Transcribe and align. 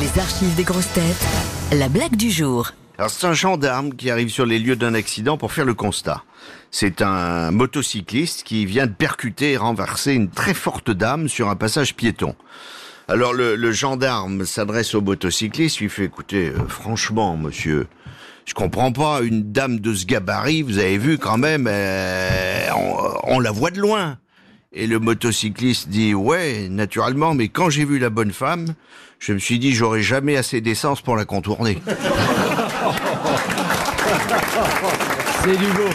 Les 0.00 0.18
archives 0.20 0.56
des 0.56 0.64
grosses 0.64 0.92
têtes. 0.92 1.24
La 1.70 1.88
blague 1.88 2.16
du 2.16 2.28
jour. 2.28 2.72
Alors 2.98 3.10
c'est 3.10 3.28
un 3.28 3.32
gendarme 3.32 3.94
qui 3.94 4.10
arrive 4.10 4.28
sur 4.28 4.44
les 4.44 4.58
lieux 4.58 4.74
d'un 4.74 4.92
accident 4.92 5.36
pour 5.36 5.52
faire 5.52 5.64
le 5.64 5.74
constat. 5.74 6.24
C'est 6.72 7.00
un 7.00 7.52
motocycliste 7.52 8.42
qui 8.42 8.66
vient 8.66 8.88
de 8.88 8.92
percuter 8.92 9.52
et 9.52 9.56
renverser 9.56 10.14
une 10.14 10.30
très 10.30 10.52
forte 10.52 10.90
dame 10.90 11.28
sur 11.28 11.48
un 11.48 11.54
passage 11.54 11.94
piéton. 11.94 12.34
Alors 13.06 13.34
le, 13.34 13.70
gendarme 13.70 14.44
s'adresse 14.44 14.96
au 14.96 15.00
motocycliste, 15.00 15.78
lui 15.78 15.88
fait 15.88 16.06
écoutez, 16.06 16.48
euh, 16.48 16.66
franchement 16.66 17.36
monsieur, 17.36 17.86
je 18.46 18.54
comprends 18.54 18.90
pas, 18.90 19.20
une 19.22 19.52
dame 19.52 19.78
de 19.78 19.94
ce 19.94 20.06
gabarit, 20.06 20.62
vous 20.62 20.78
avez 20.78 20.98
vu 20.98 21.18
quand 21.18 21.38
même, 21.38 21.68
euh, 21.70 22.66
on 23.24 23.38
la 23.38 23.52
voit 23.52 23.70
de 23.70 23.78
loin. 23.78 24.18
Et 24.76 24.88
le 24.88 24.98
motocycliste 24.98 25.88
dit 25.88 26.14
ouais, 26.14 26.68
naturellement, 26.68 27.32
mais 27.32 27.46
quand 27.46 27.70
j'ai 27.70 27.84
vu 27.84 28.00
la 28.00 28.10
bonne 28.10 28.32
femme, 28.32 28.74
je 29.20 29.32
me 29.32 29.38
suis 29.38 29.60
dit 29.60 29.72
j'aurais 29.72 30.02
jamais 30.02 30.36
assez 30.36 30.60
d'essence 30.60 31.00
pour 31.00 31.14
la 31.14 31.24
contourner. 31.24 31.78
C'est 35.44 35.56
du 35.56 35.66
beau. 35.66 35.90